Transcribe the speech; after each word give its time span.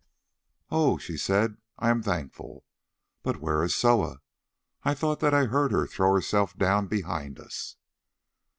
"Oh!" 0.71 0.97
she 0.97 1.15
said, 1.15 1.57
"I 1.77 1.91
am 1.91 2.01
thankful. 2.01 2.65
But 3.21 3.39
where 3.39 3.63
is 3.63 3.75
Soa? 3.75 4.21
I 4.81 4.95
thought 4.95 5.19
that 5.19 5.35
I 5.35 5.45
heard 5.45 5.71
her 5.71 5.85
throw 5.85 6.11
herself 6.15 6.57
down 6.57 6.87
behind 6.87 7.39
us." 7.39 7.75